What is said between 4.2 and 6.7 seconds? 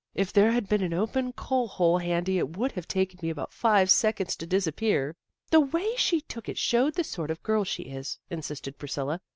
to disap pear."" The way she took it